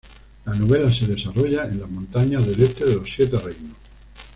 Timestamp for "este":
2.63-2.85